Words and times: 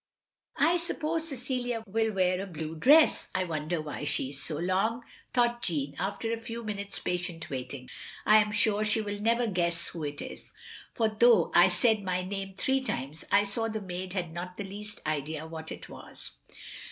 "I 0.57 0.77
suppose 0.77 1.29
Cecilia 1.29 1.83
will 1.85 2.13
wear 2.13 2.41
a 2.41 2.47
blue 2.47 2.75
dress. 2.75 3.29
I 3.35 3.43
wonder 3.43 3.79
why 3.81 4.03
she 4.03 4.31
is 4.31 4.41
so 4.41 4.57
long," 4.57 5.03
thought 5.31 5.61
Jeanne, 5.61 5.93
after 5.99 6.33
a 6.33 6.37
few 6.39 6.63
minutes' 6.63 6.97
patient 6.97 7.51
waiting." 7.51 7.87
I 8.25 8.37
am 8.37 8.51
sure 8.51 8.83
she 8.83 8.99
will 8.99 9.21
never 9.21 9.45
guess 9.45 9.89
who 9.89 10.03
it 10.03 10.19
is; 10.19 10.53
for 10.95 11.07
though 11.07 11.51
I 11.53 11.69
said 11.69 12.01
my 12.03 12.23
name 12.23 12.55
three 12.57 12.81
times, 12.83 13.25
I 13.31 13.43
saw 13.43 13.67
the 13.67 13.79
maid 13.79 14.13
had 14.13 14.33
not 14.33 14.57
the 14.57 14.63
least 14.63 15.01
idea 15.05 15.45
what 15.45 15.71
it 15.71 15.87
was. 15.87 16.31